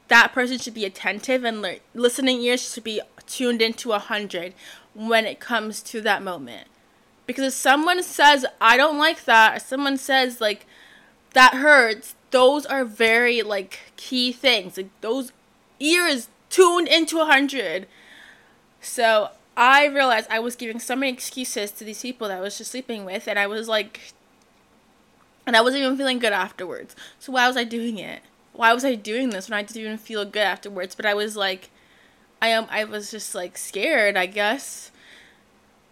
[0.08, 4.54] That person should be attentive and le- listening ears should be tuned into a hundred
[4.94, 6.66] when it comes to that moment.
[7.26, 10.66] Because if someone says I don't like that, or someone says like
[11.34, 14.76] that hurts, those are very like key things.
[14.76, 15.32] Like those
[15.78, 17.86] ears tuned into a hundred.
[18.80, 22.56] So I realized I was giving so many excuses to these people that I was
[22.56, 24.12] just sleeping with, and I was like,
[25.44, 26.94] and I wasn't even feeling good afterwards.
[27.18, 28.22] So why was I doing it?
[28.52, 30.94] Why was I doing this when I didn't even feel good afterwards?
[30.94, 31.70] But I was like,
[32.40, 32.66] I am.
[32.70, 34.16] I was just like scared.
[34.16, 34.92] I guess.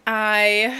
[0.05, 0.73] I,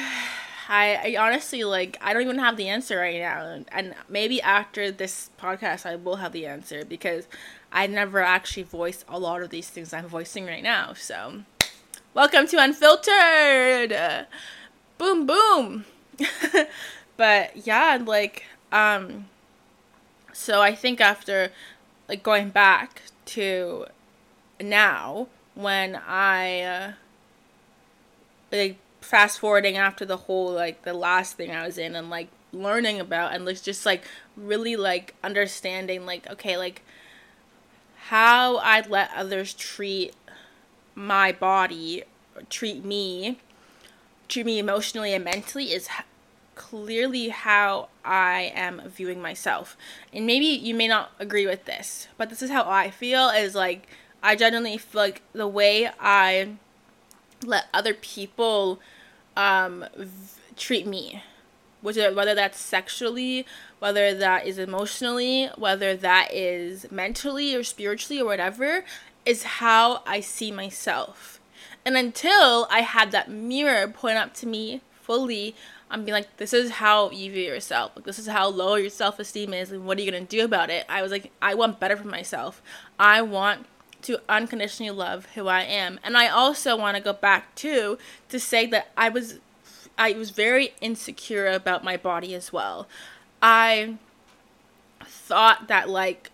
[0.69, 1.97] I, I honestly like.
[1.99, 6.15] I don't even have the answer right now, and maybe after this podcast, I will
[6.17, 7.27] have the answer because
[7.69, 10.93] I never actually voiced a lot of these things I'm voicing right now.
[10.93, 11.41] So.
[12.17, 14.25] Welcome to Unfiltered.
[14.97, 15.85] Boom, boom.
[17.15, 19.27] but yeah, like, um,
[20.33, 21.51] so I think after,
[22.09, 23.85] like, going back to
[24.59, 26.91] now, when I, uh,
[28.51, 32.29] like, fast forwarding after the whole, like, the last thing I was in and, like,
[32.51, 36.81] learning about and, like, just, like, really, like, understanding, like, okay, like,
[38.07, 40.15] how I'd let others treat
[40.97, 42.03] my body
[42.49, 43.37] treat me
[44.27, 45.87] treat me emotionally and mentally is
[46.55, 49.77] clearly how I am viewing myself.
[50.11, 53.55] And maybe you may not agree with this, but this is how I feel is
[53.55, 53.87] like
[54.23, 56.55] I genuinely feel like the way I
[57.45, 58.79] let other people
[59.37, 60.07] um, v-
[60.57, 61.23] treat me,
[61.81, 63.45] which whether that's sexually,
[63.79, 68.83] whether that is emotionally, whether that is mentally or spiritually or whatever,
[69.27, 71.39] is how I see myself.
[71.85, 75.53] And until I had that mirror point up to me fully,
[75.91, 77.91] I'm being like, this is how you view yourself.
[77.95, 80.43] Like, this is how low your self esteem is, and what are you gonna do
[80.43, 80.85] about it?
[80.89, 82.61] I was like, I want better for myself.
[82.97, 83.65] I want
[84.03, 87.97] to unconditionally love who I am, and I also want to go back too
[88.29, 89.39] to say that I was,
[89.97, 92.87] I was very insecure about my body as well.
[93.41, 93.97] I
[95.03, 96.31] thought that like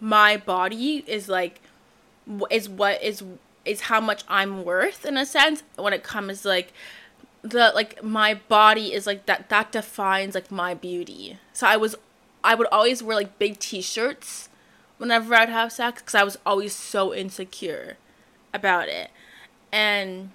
[0.00, 1.60] my body is like
[2.50, 3.22] is what is
[3.64, 6.72] is how much I'm worth in a sense when it comes like
[7.42, 11.38] the like my body is like that that defines like my beauty.
[11.52, 11.96] So I was
[12.42, 14.48] I would always wear like big t-shirts
[14.98, 17.96] whenever I'd have sex cuz I was always so insecure
[18.52, 19.10] about it.
[19.72, 20.30] And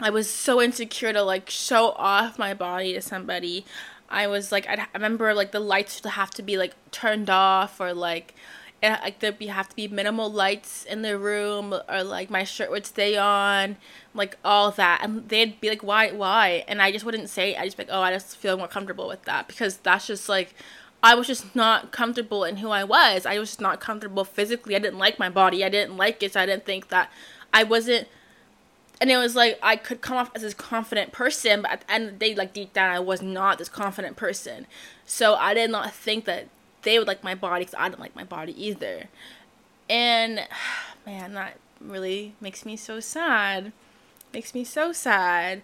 [0.00, 3.64] I was so insecure to like show off my body to somebody.
[4.08, 7.28] I was like, I'd, I remember like the lights would have to be like turned
[7.28, 8.34] off or like,
[8.82, 12.44] it, like there'd be have to be minimal lights in the room or like my
[12.44, 13.76] shirt would stay on,
[14.14, 16.64] like all that, and they'd be like, why, why?
[16.68, 17.56] And I just wouldn't say.
[17.56, 20.28] I just be like, oh, I just feel more comfortable with that because that's just
[20.28, 20.54] like.
[21.00, 23.24] I was just not comfortable in who I was.
[23.24, 24.74] I was just not comfortable physically.
[24.74, 25.64] I didn't like my body.
[25.64, 26.32] I didn't like it.
[26.32, 27.12] So I didn't think that
[27.54, 28.08] I wasn't
[29.00, 31.92] and it was like I could come off as this confident person, but at the
[31.92, 34.66] end of the day, like deep down, I was not this confident person.
[35.06, 36.48] So I did not think that
[36.88, 39.08] they would like my body because I didn't like my body either.
[39.90, 40.40] And
[41.06, 43.72] man, that really makes me so sad.
[44.32, 45.60] Makes me so sad.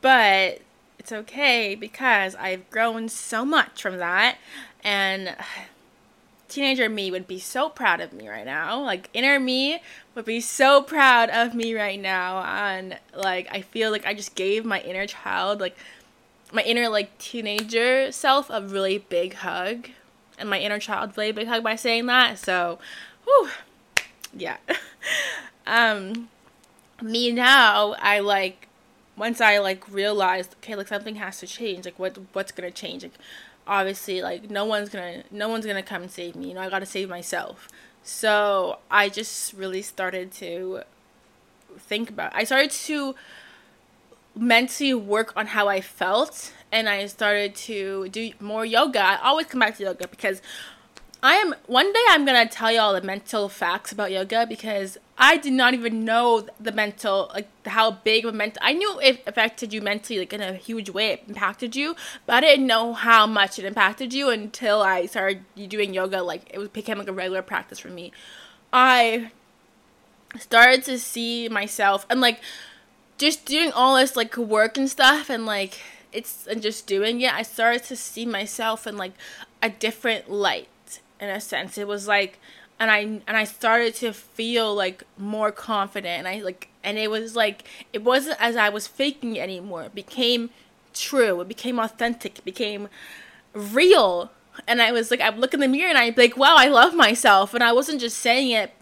[0.00, 0.60] But
[0.98, 4.38] it's okay because I've grown so much from that.
[4.84, 5.34] And
[6.48, 8.80] teenager me would be so proud of me right now.
[8.80, 9.82] Like inner me
[10.14, 12.44] would be so proud of me right now.
[12.44, 15.76] And like I feel like I just gave my inner child like
[16.52, 19.88] my inner like teenager self a really big hug.
[20.38, 22.38] And my inner child really big hug by saying that.
[22.38, 22.78] So
[23.24, 23.48] whew,
[24.32, 24.58] yeah.
[25.66, 26.28] um
[27.02, 28.68] me now I like
[29.16, 33.02] once I like realized okay like something has to change like what what's gonna change
[33.02, 33.18] like
[33.68, 36.70] obviously like no one's gonna no one's gonna come and save me you know i
[36.70, 37.68] gotta save myself
[38.02, 40.80] so i just really started to
[41.78, 43.14] think about i started to
[44.34, 49.46] mentally work on how i felt and i started to do more yoga i always
[49.46, 50.40] come back to yoga because
[51.20, 55.36] I am one day I'm gonna tell y'all the mental facts about yoga because I
[55.36, 59.22] did not even know the mental like how big of a mental I knew it
[59.26, 62.92] affected you mentally like in a huge way it impacted you but I didn't know
[62.92, 67.12] how much it impacted you until I started doing yoga like it became like a
[67.12, 68.12] regular practice for me.
[68.72, 69.32] I
[70.38, 72.40] started to see myself and like
[73.16, 75.80] just doing all this like work and stuff and like
[76.12, 79.12] it's and just doing it I started to see myself in like
[79.62, 80.68] a different light
[81.20, 81.78] in a sense.
[81.78, 82.38] It was like
[82.80, 87.10] and I and I started to feel like more confident and I like and it
[87.10, 89.84] was like it wasn't as I was faking it anymore.
[89.84, 90.50] It became
[90.94, 91.40] true.
[91.40, 92.38] It became authentic.
[92.38, 92.88] It became
[93.52, 94.30] real.
[94.66, 96.68] And I was like I look in the mirror and I'd be like, wow, I
[96.68, 98.72] love myself and I wasn't just saying it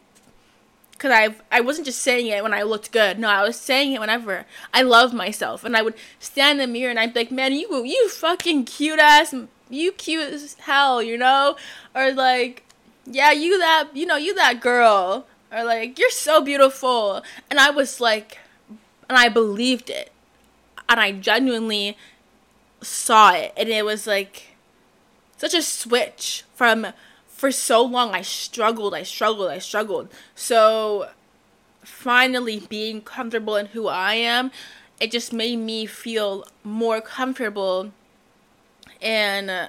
[0.96, 3.18] because I I wasn't just saying it when I looked good.
[3.18, 6.72] No, I was saying it whenever I love myself, and I would stand in the
[6.72, 9.34] mirror and I'd be like, "Man, you you fucking cute ass
[9.68, 11.56] you cute as hell, you know?
[11.94, 12.64] Or like,
[13.04, 15.26] yeah, you that, you know, you that girl.
[15.52, 17.22] Or like, you're so beautiful.
[17.50, 18.38] And I was like,
[19.08, 20.12] and I believed it.
[20.88, 21.96] And I genuinely
[22.80, 23.52] saw it.
[23.56, 24.56] And it was like
[25.36, 26.88] such a switch from,
[27.36, 30.08] for so long, I struggled, I struggled, I struggled.
[30.34, 31.10] So
[31.84, 34.50] finally being comfortable in who I am,
[34.98, 37.92] it just made me feel more comfortable
[39.02, 39.68] and uh,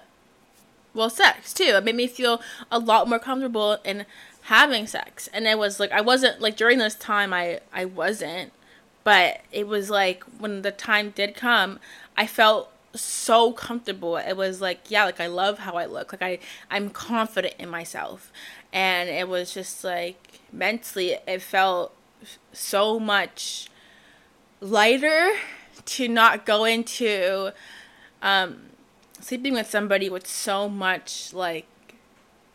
[0.93, 1.73] well sex too.
[1.75, 4.05] It made me feel a lot more comfortable in
[4.43, 5.27] having sex.
[5.33, 8.53] And it was like i wasn't like during this time i i wasn't.
[9.03, 11.79] But it was like when the time did come
[12.15, 12.71] i felt
[13.01, 14.17] so comfortable.
[14.17, 16.11] It was like yeah like i love how i look.
[16.11, 18.31] Like i i'm confident in myself.
[18.73, 21.93] And it was just like mentally it felt
[22.51, 23.69] so much
[24.59, 25.31] lighter
[25.85, 27.51] to not go into
[28.21, 28.61] um
[29.19, 31.67] sleeping with somebody with so much like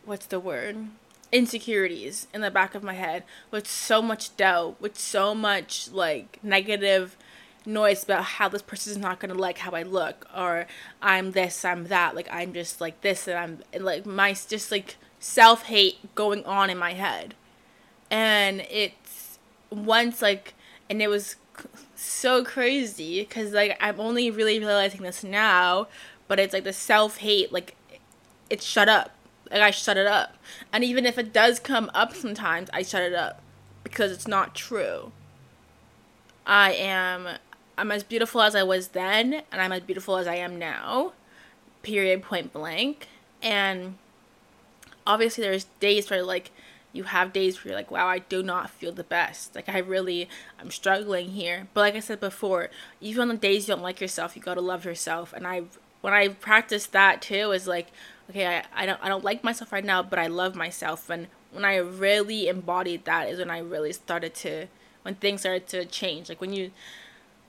[0.05, 0.87] what's the word?
[1.31, 6.39] Insecurities in the back of my head with so much doubt with so much like
[6.43, 7.15] negative
[7.65, 10.67] noise about how this person is not gonna like how I look or
[11.01, 14.71] I'm this I'm that like I'm just like this and I'm and, like my just
[14.71, 17.35] like self hate going on in my head
[18.11, 20.53] and it's once like
[20.89, 21.37] and it was
[21.95, 25.87] so crazy because like I'm only really realizing this now
[26.27, 27.75] but it's like the self hate, like
[28.49, 29.11] it's shut up.
[29.51, 30.35] Like I shut it up.
[30.71, 33.41] And even if it does come up sometimes, I shut it up
[33.83, 35.11] because it's not true.
[36.45, 37.37] I am
[37.77, 41.13] I'm as beautiful as I was then and I'm as beautiful as I am now.
[41.81, 43.07] Period point blank.
[43.41, 43.95] And
[45.05, 46.51] obviously there's days where like
[46.91, 49.55] you have days where you're like, wow, I do not feel the best.
[49.55, 51.67] Like I really I'm struggling here.
[51.73, 52.69] But like I said before,
[53.01, 55.33] even on the days you don't like yourself, you gotta love yourself.
[55.33, 57.87] And I've when I practiced that too is like,
[58.29, 61.09] okay, I, I don't I don't like myself right now, but I love myself.
[61.09, 64.67] And when I really embodied that is when I really started to
[65.01, 66.29] when things started to change.
[66.29, 66.71] Like when you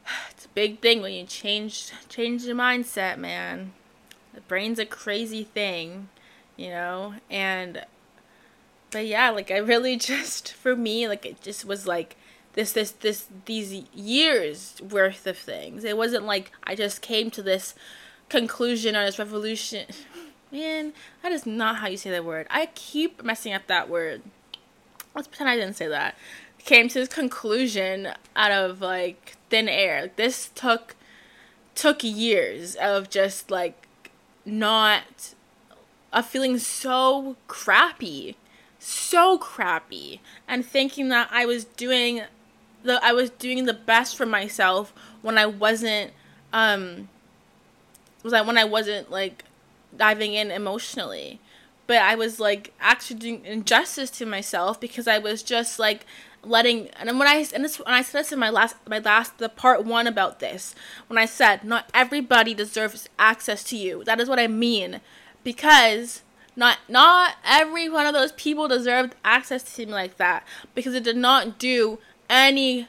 [0.30, 3.72] it's a big thing when you change change your mindset, man.
[4.32, 6.08] The brain's a crazy thing,
[6.56, 7.14] you know?
[7.30, 7.84] And
[8.90, 12.16] but yeah, like I really just for me, like it just was like
[12.54, 15.84] this this this these years worth of things.
[15.84, 17.74] It wasn't like I just came to this
[18.28, 19.86] conclusion or this revolution.
[20.52, 20.92] Man,
[21.22, 22.46] that is not how you say that word.
[22.48, 24.22] I keep messing up that word.
[25.12, 26.16] Let's pretend I didn't say that.
[26.64, 30.10] Came to this conclusion out of like thin air.
[30.16, 30.96] This took
[31.74, 33.88] took years of just like
[34.44, 35.34] not
[36.12, 38.36] of feeling so crappy
[38.84, 42.20] so crappy and thinking that I was doing
[42.82, 44.92] the I was doing the best for myself
[45.22, 46.12] when I wasn't
[46.52, 47.08] um
[48.22, 49.44] was like when I wasn't like
[49.96, 51.40] diving in emotionally
[51.86, 56.04] but I was like actually doing injustice to myself because I was just like
[56.46, 59.38] letting and when I and this when I said this in my last my last
[59.38, 60.74] the part one about this
[61.06, 64.04] when I said not everybody deserves access to you.
[64.04, 65.00] That is what I mean.
[65.42, 66.22] Because
[66.56, 71.04] not not every one of those people deserved access to me like that because it
[71.04, 71.98] did not do
[72.30, 72.88] any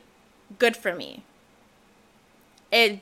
[0.59, 1.23] good for me.
[2.71, 2.99] It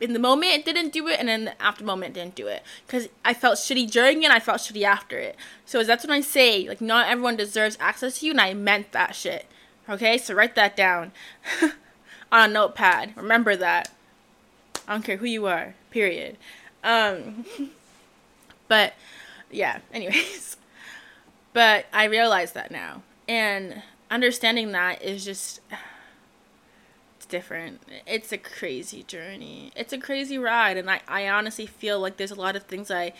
[0.00, 2.46] in the moment it didn't do it and then the after moment it didn't do
[2.46, 2.62] it.
[2.86, 5.36] Because i felt shitty during it and i felt shitty after it.
[5.64, 8.92] So that's when i say like not everyone deserves access to you and i meant
[8.92, 9.46] that shit
[9.92, 11.12] okay so write that down
[12.32, 13.92] on a notepad remember that
[14.88, 16.36] i don't care who you are period
[16.82, 17.44] um
[18.68, 18.94] but
[19.52, 20.56] yeah, anyways.
[21.52, 23.02] But I realize that now.
[23.28, 25.60] And understanding that is just
[27.16, 27.82] it's different.
[28.06, 29.70] It's a crazy journey.
[29.76, 32.90] It's a crazy ride and I, I honestly feel like there's a lot of things
[32.90, 33.12] I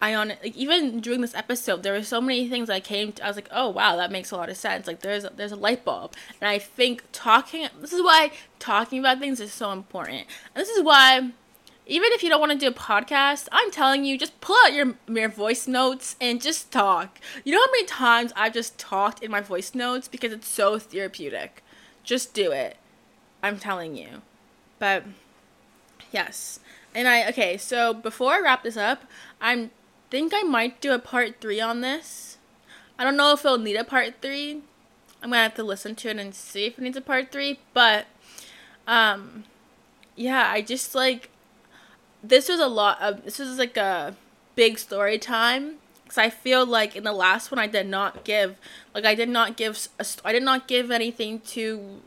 [0.00, 3.24] I on like even during this episode there were so many things I came to
[3.24, 5.52] I was like, "Oh, wow, that makes a lot of sense." Like there's a, there's
[5.52, 6.14] a light bulb.
[6.40, 10.26] And I think talking this is why talking about things is so important.
[10.54, 11.30] And this is why
[11.90, 14.72] even if you don't want to do a podcast, I'm telling you, just pull out
[14.72, 17.18] your your voice notes and just talk.
[17.44, 20.78] You know how many times I've just talked in my voice notes because it's so
[20.78, 21.62] therapeutic.
[22.04, 22.76] Just do it.
[23.42, 24.22] I'm telling you.
[24.78, 25.04] But
[26.12, 26.60] yes.
[26.94, 29.04] And I okay, so before I wrap this up,
[29.40, 29.70] I
[30.10, 32.38] think I might do a part 3 on this.
[32.98, 34.60] I don't know if it'll need a part 3.
[35.22, 37.58] I'm to have to listen to it and see if it needs a part 3,
[37.72, 38.06] but
[38.86, 39.44] um
[40.16, 41.30] yeah, I just like
[42.22, 44.14] this was a lot of this was like a
[44.54, 48.56] big story time because I feel like in the last one I did not give
[48.94, 52.00] like I did not give a, I did not give anything to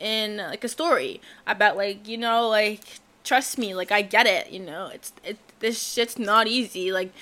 [0.00, 4.50] in like a story about like you know like trust me like I get it
[4.50, 7.12] you know it's it this shit's not easy like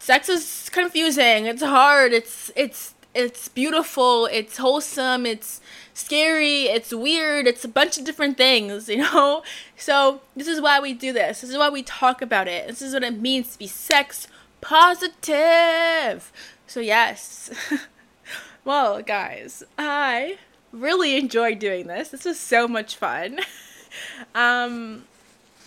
[0.00, 5.60] sex is confusing it's hard it's it's it's beautiful it's wholesome it's
[6.00, 9.42] scary, it's weird, it's a bunch of different things, you know?
[9.76, 11.40] So, this is why we do this.
[11.40, 12.66] This is why we talk about it.
[12.66, 14.26] This is what it means to be sex
[14.60, 16.32] positive.
[16.66, 17.50] So, yes.
[18.64, 20.38] well, guys, I
[20.72, 22.08] really enjoyed doing this.
[22.08, 23.40] This was so much fun.
[24.34, 25.04] um,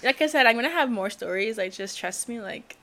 [0.04, 1.58] like I said, I'm gonna have more stories.
[1.58, 2.42] Like, just trust me.
[2.42, 2.78] Like,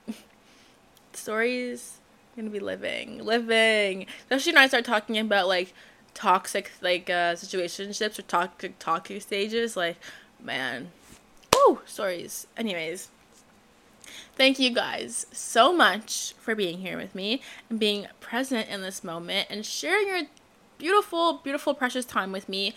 [1.15, 1.99] stories,
[2.35, 4.05] gonna be living, living.
[4.21, 5.73] Especially when I start talking about like
[6.13, 9.97] toxic like uh situationships or toxic talking stages like
[10.43, 10.91] man.
[11.53, 12.47] Oh stories.
[12.57, 13.09] Anyways
[14.35, 19.03] thank you guys so much for being here with me and being present in this
[19.03, 20.21] moment and sharing your
[20.77, 22.73] beautiful beautiful precious time with me.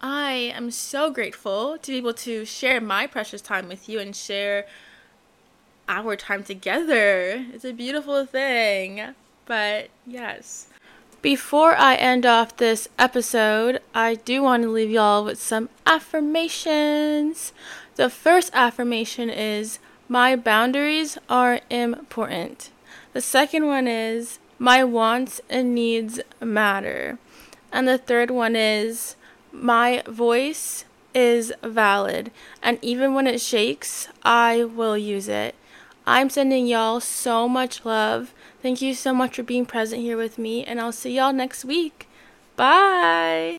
[0.00, 4.14] I am so grateful to be able to share my precious time with you and
[4.14, 4.66] share
[5.88, 9.14] our time together it's a beautiful thing
[9.46, 10.68] but yes
[11.26, 17.52] before I end off this episode, I do want to leave y'all with some affirmations.
[17.96, 22.70] The first affirmation is My boundaries are important.
[23.12, 27.18] The second one is My wants and needs matter.
[27.72, 29.16] And the third one is
[29.50, 32.30] My voice is valid.
[32.62, 35.56] And even when it shakes, I will use it.
[36.06, 38.32] I'm sending y'all so much love.
[38.62, 41.64] Thank you so much for being present here with me, and I'll see y'all next
[41.64, 42.08] week.
[42.54, 43.58] Bye.